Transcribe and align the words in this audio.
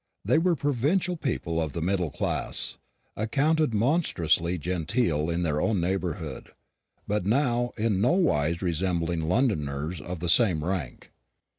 They 0.25 0.39
were 0.39 0.55
provincial 0.55 1.15
people 1.15 1.61
of 1.61 1.73
the 1.73 1.81
middle 1.83 2.09
class, 2.09 2.79
accounted 3.15 3.71
monstrously 3.75 4.57
genteel 4.57 5.29
in 5.29 5.43
their 5.43 5.61
own 5.61 5.79
neighbourhood, 5.79 6.53
but 7.07 7.23
in 7.77 8.01
nowise 8.01 8.63
resembling 8.63 9.21
Londoners 9.21 10.01
of 10.01 10.19
the 10.19 10.27
same 10.27 10.63
rank. 10.63 11.11